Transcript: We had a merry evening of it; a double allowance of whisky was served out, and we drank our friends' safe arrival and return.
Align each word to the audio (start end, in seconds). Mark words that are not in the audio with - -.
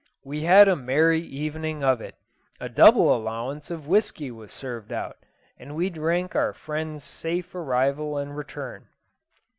We 0.23 0.41
had 0.41 0.67
a 0.67 0.75
merry 0.75 1.19
evening 1.21 1.83
of 1.83 2.01
it; 2.01 2.15
a 2.59 2.67
double 2.67 3.15
allowance 3.15 3.69
of 3.69 3.85
whisky 3.85 4.31
was 4.31 4.51
served 4.51 4.91
out, 4.91 5.17
and 5.59 5.75
we 5.75 5.91
drank 5.91 6.35
our 6.35 6.53
friends' 6.53 7.03
safe 7.03 7.53
arrival 7.53 8.17
and 8.17 8.35
return. 8.35 8.87